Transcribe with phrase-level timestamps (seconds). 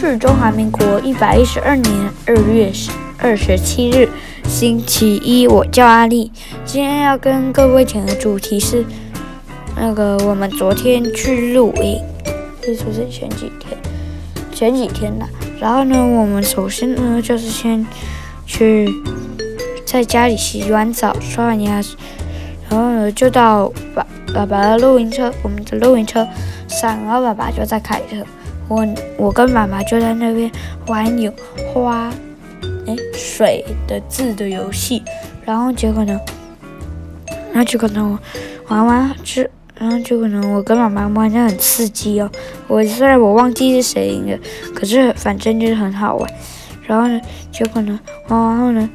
[0.00, 1.92] 是中华民国一百一十二年
[2.24, 2.70] 二月
[3.18, 4.08] 二十七日，
[4.44, 5.44] 星期一。
[5.48, 6.30] 我叫阿丽，
[6.64, 8.84] 今天要跟各位讲的主题是
[9.74, 12.00] 那个我们昨天去露营，
[12.62, 13.76] 可以说是前几天，
[14.52, 15.28] 前几天啦。
[15.60, 17.84] 然后呢，我们首先呢就是先
[18.46, 18.88] 去
[19.84, 21.82] 在家里洗完澡、刷完牙，
[22.70, 26.24] 然后呢就到爸爸爸的露营车，我们的露营车
[26.68, 28.24] 上，然后爸爸就在开车。
[28.68, 30.50] 我我跟妈妈就在那边
[30.86, 31.32] 玩有
[31.72, 32.12] 花，
[32.86, 35.02] 哎，水的字的游戏，
[35.44, 36.20] 然后结果呢，
[37.52, 38.18] 然后结果呢，
[38.68, 42.30] 我玩完之，然后结果呢，我跟妈妈玩的很刺激哦。
[42.66, 44.38] 我虽然我忘记是谁赢了，
[44.74, 46.30] 可是反正就是很好玩。
[46.86, 47.98] 然后呢，结果呢，
[48.28, 48.88] 玩完后呢，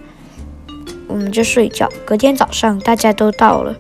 [1.08, 1.90] 我们就睡觉。
[2.06, 3.76] 隔天早上大家都到了，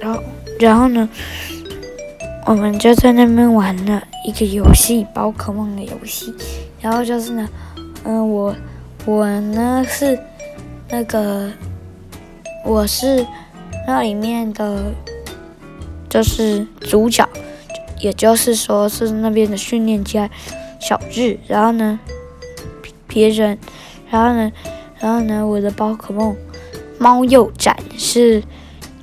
[0.00, 0.22] 然后
[0.58, 1.08] 然后呢，
[2.48, 4.02] 我们就在那边玩了。
[4.24, 6.34] 一个游戏，宝可梦的游戏，
[6.80, 7.46] 然后就是呢，
[8.04, 8.56] 嗯，我
[9.04, 10.18] 我呢是
[10.88, 11.52] 那个
[12.64, 13.26] 我是
[13.86, 14.94] 那里面的，
[16.08, 17.28] 就是主角，
[18.00, 20.30] 也就是说是那边的训练家
[20.80, 22.00] 小智，然后呢
[23.06, 23.58] 别人，
[24.10, 24.50] 然后呢，
[24.98, 26.34] 然后呢我的宝可梦
[26.98, 28.42] 猫鼬展是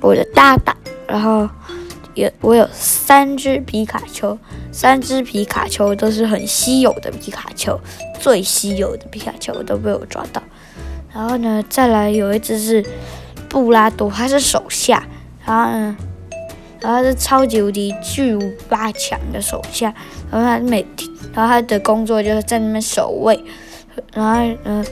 [0.00, 0.76] 我的搭档，
[1.06, 1.48] 然后。
[2.16, 4.36] 有我有三只皮卡丘，
[4.72, 7.78] 三只皮卡丘都是很稀有的皮卡丘，
[8.18, 10.42] 最稀有的皮卡丘都被我抓到。
[11.14, 12.84] 然后呢，再来有一只是
[13.48, 15.06] 布拉多，他是手下，
[15.44, 15.96] 然后呢，
[16.80, 19.94] 然后他是超级无敌巨无霸强的手下，
[20.30, 23.38] 然后他每天，然后他的工作就是在那边守卫，
[24.14, 24.84] 然后嗯，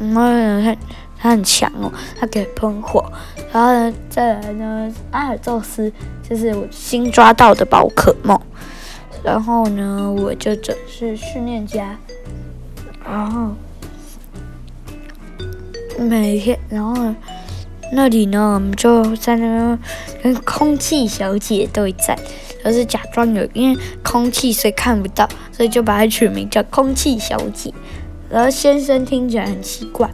[0.00, 0.76] 然后他
[1.22, 3.04] 他很强哦，他可以喷火。
[3.52, 5.92] 然后呢，再来呢，阿尔宙斯
[6.28, 8.36] 就是我新抓到的宝可梦。
[9.22, 11.96] 然后呢，我就只是训练家。
[13.04, 13.54] 然后
[15.96, 17.14] 每天，然后，
[17.92, 19.78] 那里呢，我们就在那边
[20.24, 22.18] 跟空气小姐对战，
[22.64, 27.72] 就是假装有，因为空气所以看不到，所以就把它取名叫空气小姐。
[28.28, 30.10] 然后先生听起来很奇怪。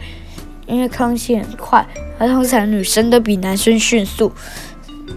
[0.69, 1.87] 因为空气很快，
[2.19, 4.31] 而通常女生都比男生迅速，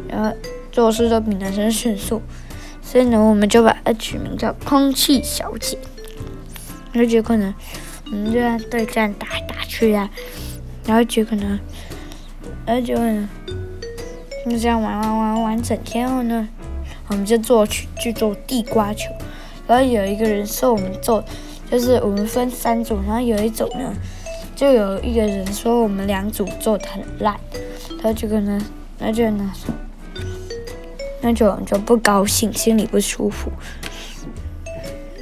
[0.07, 0.33] 然后
[0.71, 2.21] 做事都比男生迅速，
[2.81, 5.77] 所以呢，我们就把它取名叫空气小姐。
[6.93, 7.53] 然后结果呢，
[8.05, 10.09] 我们就在对战打打去啊，
[10.85, 11.59] 然后结果呢，
[12.65, 13.29] 然后结果呢，
[14.49, 16.47] 就这样玩玩玩玩整天后呢，
[17.09, 19.11] 我们就做去去做地瓜球，
[19.67, 21.21] 然后有一个人说我们做，
[21.69, 23.93] 就是我们分三组，然后有一组呢。
[24.61, 27.35] 就有一个人说我们两组做的很烂，
[27.99, 28.61] 他这个呢，
[28.99, 29.51] 那就那，
[31.19, 33.49] 那就就不高兴，心里不舒服，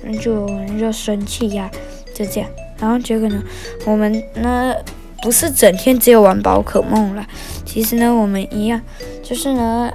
[0.04, 1.72] 那就那就生气呀，
[2.14, 2.50] 就这样。
[2.80, 3.42] 然后结果呢，
[3.86, 4.76] 我们呢
[5.22, 7.26] 不是整天只有玩宝可梦了，
[7.64, 8.82] 其实呢我们一样，
[9.24, 9.90] 就是呢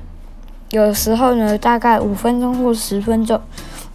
[0.71, 3.39] 有时候呢大概五分钟或十分钟，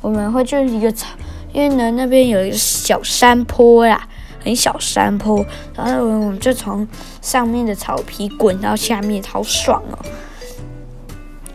[0.02, 1.08] 我们会去一个草，
[1.52, 4.09] 因为呢那边有一个小山坡呀。
[4.40, 5.46] 很小山坡，
[5.76, 6.88] 然后我们就从
[7.22, 10.00] 上面的草皮滚到下面，好爽哦！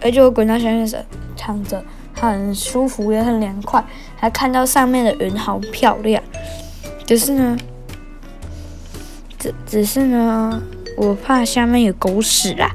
[0.03, 1.03] 而且我滚到下面时，
[1.37, 1.83] 躺着
[2.15, 3.83] 很舒服，也很凉快，
[4.17, 6.23] 还看到上面的云好漂亮。
[7.06, 7.56] 只是呢，
[9.39, 10.62] 只只是呢，
[10.97, 12.71] 我怕下面有狗屎啦。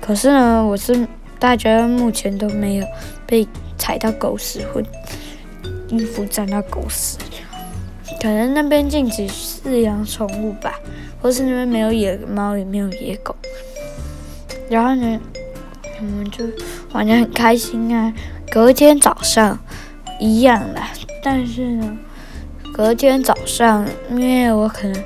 [0.00, 1.06] 可是呢，我是
[1.38, 2.86] 大家目前都没有
[3.26, 3.46] 被
[3.78, 4.82] 踩到狗屎或
[5.88, 7.16] 衣服沾到狗屎。
[8.20, 9.26] 可能那边禁止
[9.64, 10.80] 饲养宠物吧，
[11.20, 13.34] 或是那边没有野猫也没有野狗。
[14.68, 15.20] 然后呢，
[16.00, 16.44] 我们就
[16.92, 18.12] 玩得很开心啊。
[18.50, 19.58] 隔天早上
[20.18, 20.90] 一样啦，
[21.22, 21.98] 但是呢，
[22.74, 25.04] 隔天早上因为我可能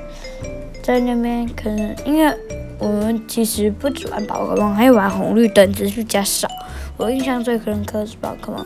[0.83, 2.33] 在那边，可能因为
[2.79, 6.47] 我们其实不只玩宝可梦，还有玩红绿灯，只是比较少。
[6.97, 8.65] 我印象最深刻是宝可梦，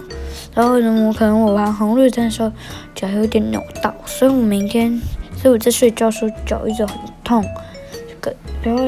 [0.56, 2.52] 然后呢，我可能我玩红绿灯的时候
[2.96, 5.02] 脚有点扭到，所以我明天，
[5.36, 7.44] 所以我在睡觉的时候脚一直很痛，
[8.64, 8.84] 然后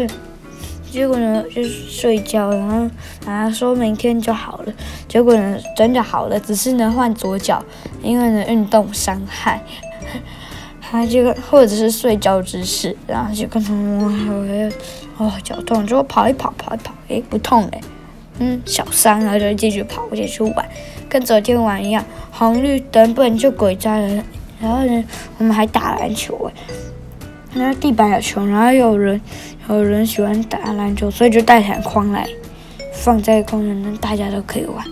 [0.91, 2.89] 结果呢就是睡觉，然后
[3.25, 4.73] 然后说明天就好了，
[5.07, 7.63] 结果呢真的好了，只是呢换左脚，
[8.01, 9.63] 因为呢运动伤害，
[10.79, 14.71] 他这个或者是睡觉姿势，然后就跟他们
[15.17, 17.81] 哦脚痛，就跑一跑跑一跑，诶不痛嘞。
[18.39, 20.67] 嗯，小伤，然后就继续跑，继续玩，
[21.07, 22.03] 跟昨天玩一样。
[22.31, 24.25] 红绿灯不然就鬼抓人，
[24.63, 25.03] 然后呢，
[25.39, 26.53] 我们还打篮球诶，
[27.53, 29.19] 那地板有球，然后有人
[29.67, 32.25] 有人喜欢打篮球，所以就带篮筐来
[32.93, 34.85] 放在公园，大家都可以玩。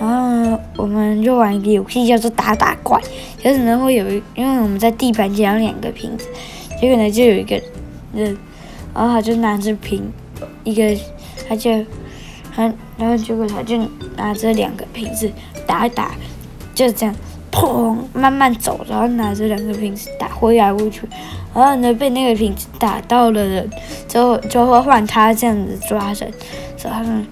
[0.00, 3.00] 然后我们就玩一个游戏叫做打打怪，
[3.40, 6.26] 就是呢会有一，因为我们在地板捡了两个瓶子，
[6.80, 7.54] 结果呢就有一个
[8.12, 8.36] 人，
[8.92, 10.02] 然后他就拿着瓶，
[10.64, 11.00] 一个
[11.48, 11.70] 他就
[12.52, 12.64] 他，
[12.96, 13.78] 然后结果他就
[14.16, 15.30] 拿着两个瓶子
[15.68, 16.10] 打打，
[16.74, 17.14] 就这样。
[17.58, 17.96] 砰！
[18.12, 21.02] 慢慢走，然后拿着两个瓶子打挥来挥去，
[21.52, 23.68] 然后呢被那个瓶子打到了人，
[24.06, 26.32] 就就会换他这样子抓人，
[26.84, 27.26] 然后呢，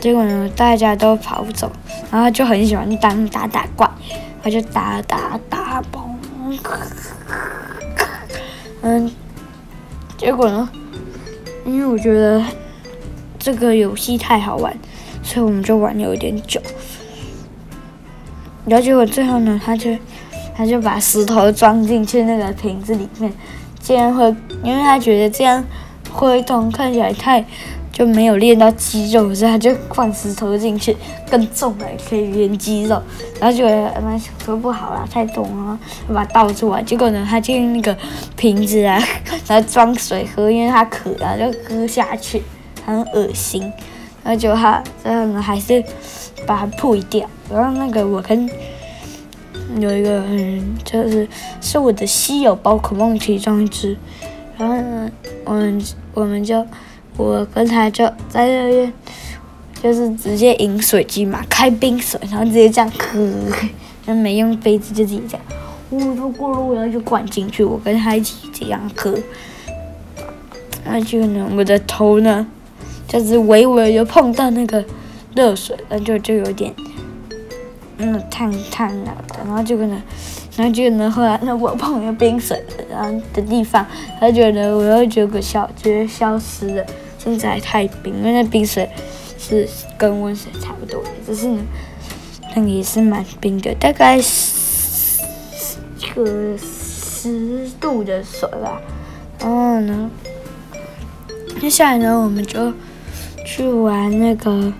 [0.00, 1.70] 结果呢大家都跑不走，
[2.10, 3.88] 然后就很喜欢当打打怪，
[4.42, 6.58] 他就打打打嘣，
[8.82, 9.08] 嗯，
[10.16, 10.68] 结果呢，
[11.64, 12.42] 因为我觉得
[13.38, 14.76] 这个游戏太好玩，
[15.22, 16.60] 所以我们就玩有点久。
[18.66, 19.90] 然后结果最后呢，他就
[20.56, 23.32] 他就把石头装进去那个瓶子里面，
[23.80, 24.24] 这样会，
[24.62, 25.64] 因为他觉得这样
[26.10, 27.44] 挥动看起来太
[27.92, 30.96] 就没有练到肌肉，所以他就放石头进去，
[31.30, 33.00] 更重了可以练肌肉。
[33.40, 33.64] 然后就
[34.02, 35.78] 妈想说不好啦，太重了，
[36.12, 36.82] 把它倒出来。
[36.82, 37.96] 结果呢，他就用那个
[38.36, 39.02] 瓶子啊，
[39.46, 42.42] 然后装水喝，因为他渴啊，就喝下去，
[42.84, 43.72] 很恶心。
[44.26, 45.80] 然后就他最后呢，还是
[46.44, 47.24] 把它破掉。
[47.48, 48.50] 然后那个我跟
[49.78, 51.28] 有一个嗯，就是
[51.60, 53.96] 是我的稀有宝可梦其中一只，
[54.58, 55.08] 然后呢，
[55.44, 55.80] 我们
[56.12, 56.66] 我们就
[57.16, 58.92] 我跟他就在那边，
[59.80, 63.32] 就是直接饮水机嘛，开冰水，然后直接这样喝，
[64.04, 65.46] 就没用杯子就自己这样，
[65.90, 69.16] 呜噜咕噜，然后就灌进去，我跟他一起这样喝，
[70.84, 72.44] 那就呢，我的头呢，
[73.08, 74.84] 就是微微就碰到那个
[75.34, 76.74] 热水，那就就有点。
[77.98, 80.02] 嗯，烫烫了，然后就可能，
[80.54, 83.86] 然后就可能后来那我碰了冰水，然后的地方，
[84.20, 86.84] 他觉得我又觉得消，觉得消失了，
[87.18, 88.86] 现在太冰，因为那冰水
[89.38, 89.66] 是
[89.96, 91.62] 跟温水差不多的，只是呢，
[92.54, 95.22] 那个也是蛮冰的，大概十
[96.14, 98.78] 个十度的水吧。
[99.40, 100.10] 然后呢，
[101.62, 102.74] 接下来呢，我们就
[103.46, 104.72] 去玩那个。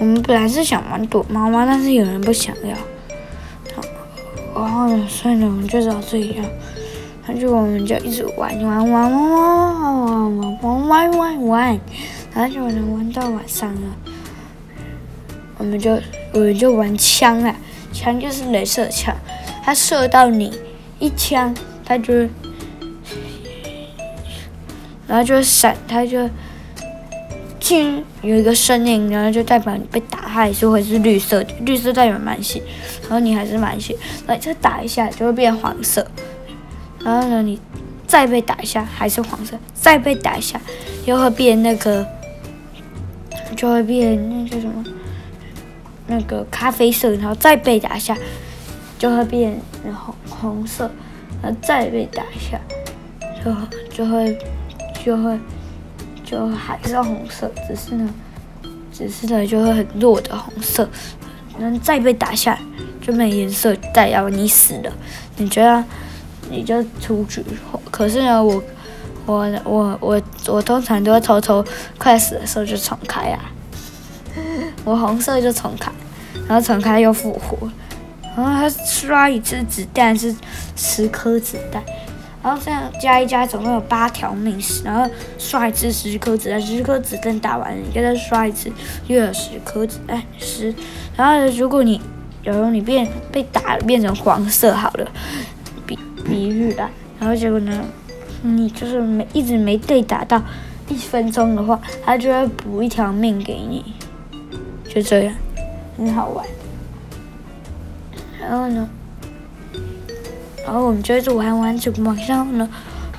[0.00, 2.76] 我们本来是想玩躲猫猫，但是有人不想要，
[4.52, 6.44] 然后呢，所以呢，我们就找这样，
[7.24, 11.80] 然后就我们就一直玩玩玩玩玩玩玩玩玩玩，
[12.34, 13.96] 然后就能玩到晚上了。
[15.58, 15.96] 我们就
[16.32, 17.54] 我们就玩枪啊，
[17.92, 19.14] 枪就是镭射枪，
[19.62, 20.52] 它射到你
[20.98, 21.54] 一枪，
[21.84, 22.12] 它就，
[25.06, 26.28] 然后就闪，它就。
[28.22, 32.62] 有一个声音，然后就代表你被打，它还是会是绿色的，绿色代表满血，
[33.02, 33.96] 然后你还是满血，
[34.26, 36.06] 那再打一下就会变黄色，
[37.02, 37.58] 然后呢，你
[38.06, 40.60] 再被打一下还是黄色，再被打一下
[41.06, 42.06] 又会变那个，
[43.56, 44.84] 就会变那叫什么，
[46.06, 48.14] 那个咖啡色，然后再被打一下
[48.98, 50.90] 就会变红红色，
[51.40, 52.60] 然后再被打一下
[53.42, 54.38] 就就会
[55.04, 55.38] 就会。
[56.34, 58.12] 就还是红色，只是呢，
[58.92, 60.88] 只是呢就会很弱的红色，
[61.58, 62.58] 能再被打下
[63.00, 64.92] 就没颜色，代表你死了。
[65.36, 65.84] 你觉得
[66.50, 67.40] 你就出局，
[67.88, 68.60] 可是呢，我
[69.26, 71.64] 我我我我通常都会偷偷
[71.98, 73.38] 快死的时候就重开啊，
[74.84, 75.92] 我红色就重开，
[76.48, 77.70] 然后重开又复活，
[78.36, 80.34] 然后他刷一次子弹是
[80.74, 81.80] 十颗子弹。
[82.44, 88.70] 然后这样加一加，总共有八条命，然后刷一次十颗子弹，十颗子弹打完了，你再刷一次，
[89.06, 90.74] 又有十颗子弹十。
[91.16, 91.98] 然后如果你，
[92.44, 95.10] 假如你变被打变成黄色好了，
[95.86, 97.82] 比比喻啦，然后结果呢，
[98.42, 100.42] 你就是没一直没被打到
[100.88, 103.82] 一分钟的话，他就会补一条命给你，
[104.86, 105.34] 就这样，
[105.96, 106.44] 很好玩。
[108.38, 108.86] 然后呢？
[110.64, 112.68] 然后我们就一直玩玩，就晚上呢，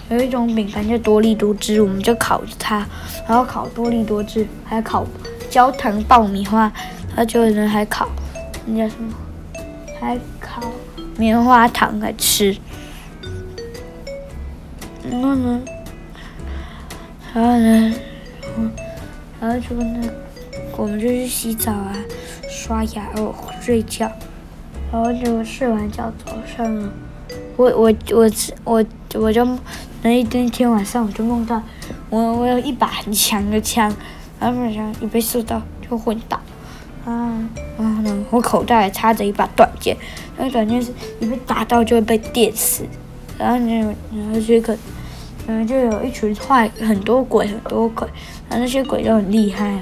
[0.10, 2.86] 有一种饼干叫多力多汁，我们就烤着它，
[3.28, 5.06] 然后烤多力多汁，还烤
[5.50, 6.72] 焦糖爆米花，
[7.10, 8.10] 然后就有人还烤
[8.66, 9.14] 那叫什么，
[10.02, 10.62] 还烤
[11.18, 12.58] 棉花糖来吃。
[15.08, 15.62] 然后呢，
[17.34, 17.94] 然后呢，
[19.40, 20.10] 然后就那，
[20.76, 21.96] 我们就去洗澡啊，
[22.50, 24.12] 刷牙哦，睡觉，
[24.92, 26.92] 然后就睡完觉早上了。
[27.58, 28.30] 我我我
[28.66, 29.48] 我我就
[30.04, 31.62] 那一天晚上我就梦到
[32.10, 33.94] 我我有一把很强的枪，
[34.40, 36.38] 然后枪一被射到就昏倒，
[37.06, 37.40] 啊，
[37.78, 39.96] 然后呢我口袋还插着一把短剑，
[40.38, 42.84] 那个短剑是一被打到就会被电死，
[43.38, 44.78] 然后呢然后这个
[45.48, 48.06] 然后就有一群坏很多鬼很多鬼，
[48.50, 49.82] 然后那些鬼都很厉害哦，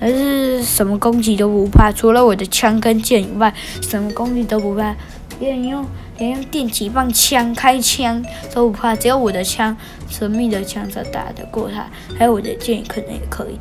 [0.00, 4.96] 还是什么攻击都不怕，除了我的枪跟剑以外，什么攻击都不怕。
[5.40, 5.84] 连用
[6.18, 9.76] 连用电击棒枪开枪都不怕，只有我的枪
[10.08, 11.86] 神秘的枪才打得过他，
[12.18, 13.58] 还有我的剑可能也可以。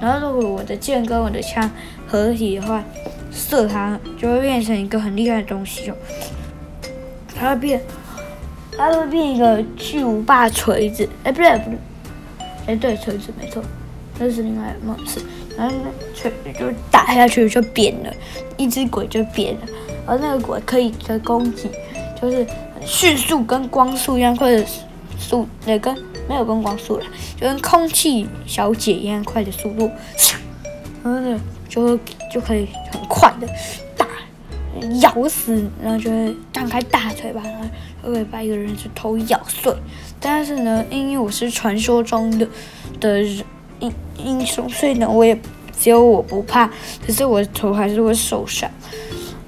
[0.00, 1.70] 然后如果我的剑跟我的枪
[2.08, 2.82] 合体的话，
[3.32, 5.96] 射他就会变成一个很厉害的东西哦。
[7.34, 7.80] 它会变，
[8.76, 11.08] 它会变一个巨无霸锤子。
[11.22, 11.78] 哎，不对不对，
[12.66, 13.62] 哎对，锤子没错，
[14.18, 15.20] 那是另外一个模式。
[15.56, 18.12] 然后那锤子就打下去就扁了，
[18.56, 19.60] 一只鬼就扁了。
[20.04, 21.70] 而那个鬼可以的攻击，
[22.22, 22.46] 就是
[22.80, 24.64] 迅速跟光速一样快的
[25.18, 25.92] 速，那跟
[26.28, 27.04] 没有跟光速了，
[27.36, 29.90] 就跟空气小姐一样快的速度，
[31.02, 31.98] 然后呢就会
[32.32, 33.48] 就可以很快的
[33.96, 34.06] 打
[35.00, 37.66] 咬死，然后就会张开大嘴巴，然后
[38.04, 39.74] 就会把一个人的头咬碎。
[40.20, 42.46] 但是呢，因为我是传说中的
[43.00, 43.20] 的
[43.80, 45.36] 英英雄，所以呢，我也
[45.76, 46.70] 只有我不怕，
[47.04, 48.70] 可是我的头还是会受伤。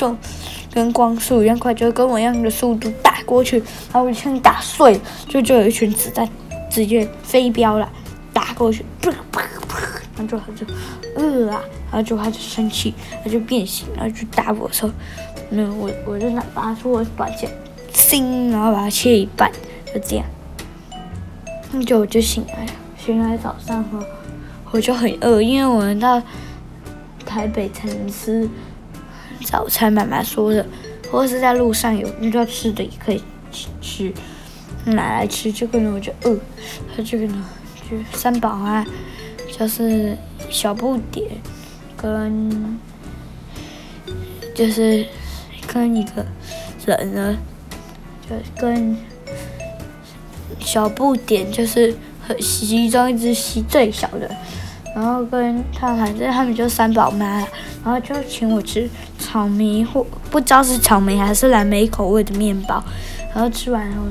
[0.00, 0.16] 就
[0.72, 6.26] 跟光速一样快，就跟我一样的速度打过去，把我枪打碎，就就有一群子弹
[6.70, 7.86] 直接飞镖了，
[8.32, 9.82] 打过去，噗噗噗，
[10.16, 10.66] 然后就他就
[11.16, 14.90] 饿啊，然后就他就生气，他就变形，然后就打我说，
[15.50, 17.50] 那我我就拿拔出我短剑，
[17.92, 19.52] 心，然后把它切一半，
[19.92, 20.24] 就这样，
[21.72, 24.02] 那就我就醒来了，醒来早上喝。
[24.72, 26.22] 我就很饿，因为我们到
[27.26, 28.48] 台北城市
[29.44, 29.92] 早餐。
[29.92, 30.64] 妈妈说的，
[31.10, 33.22] 或是在路上有遇到吃的也可以
[33.80, 34.12] 吃，
[34.84, 35.52] 拿来吃。
[35.52, 36.38] 这个呢，我就饿。
[36.94, 37.44] 它这个呢，
[37.90, 38.86] 就三宝啊，
[39.58, 40.16] 就是
[40.48, 41.28] 小不点
[41.96, 42.78] 跟
[44.54, 45.04] 就是
[45.66, 46.24] 跟一个
[46.86, 47.36] 人呢，
[48.28, 48.96] 就跟
[50.60, 51.94] 小不点就是
[52.26, 54.30] 和其中一只西最小的。
[54.94, 57.38] 然后跟他反正他们就三宝妈，
[57.84, 62.82] 然后就请我吃草莓或不知道是草莓还是蓝莓口味的面包，
[63.34, 64.02] 然后吃完后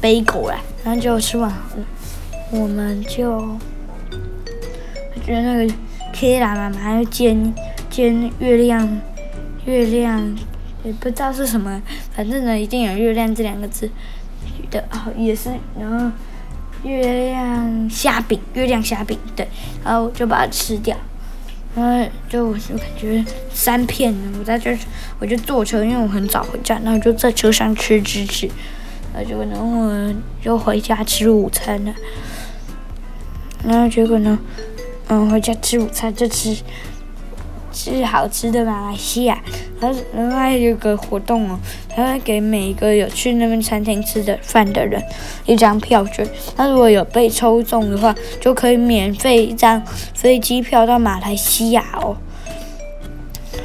[0.00, 0.54] 背狗了，
[0.84, 1.52] 然后就吃完，
[2.52, 3.58] 我们就
[5.24, 5.74] 觉得那个
[6.12, 7.52] K 啦妈妈还要煎
[7.88, 9.00] 煎月亮，
[9.64, 10.36] 月亮
[10.84, 11.82] 也不知道是什么，
[12.12, 13.90] 反正呢一定有月亮这两个字
[14.70, 16.10] 的哦，也是然后。
[16.82, 17.59] 月亮
[17.90, 19.46] 虾饼，月亮虾饼，对，
[19.84, 20.96] 然后就把它吃掉，
[21.74, 24.74] 然后就我就感觉三片，我在这，
[25.18, 28.48] 我就坐车，因为我很早回家，然后就在车上吃吃吃，
[29.12, 31.94] 然后结果呢，我就回家吃午餐了，
[33.64, 34.38] 然后结果呢，
[35.08, 36.56] 嗯，回家吃午餐就吃。
[37.72, 39.40] 吃好吃的马来西亚，
[39.80, 41.58] 然后然后还有个活动哦，
[41.94, 45.02] 他会给每一个有去那边餐厅吃的饭的人
[45.46, 49.82] 一张票券，他如果有被抽中的话，就可以免费一张
[50.14, 52.16] 飞机票到马来西亚哦。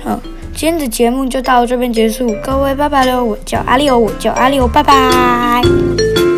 [0.03, 0.19] 好，
[0.53, 3.23] 今天的节目就到这边结束，各位拜拜喽！
[3.23, 6.34] 我叫阿六，我叫阿六，拜拜。